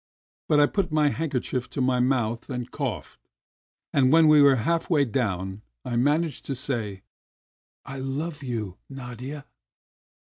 But 0.49 0.59
I 0.59 0.65
put 0.65 0.91
my 0.91 1.09
handkerchief 1.09 1.69
to 1.69 1.79
my 1.79 1.99
mouth 1.99 2.49
and 2.49 2.71
coughed, 2.71 3.19
and 3.93 4.11
when 4.11 4.27
we 4.27 4.41
were 4.41 4.55
half 4.55 4.89
way 4.89 5.05
down 5.05 5.61
I 5.85 5.95
managed 5.95 6.43
to 6.45 6.55
say: 6.55 7.03
"I 7.85 7.99
love 7.99 8.41
you, 8.41 8.77
Nadia!" 8.89 9.45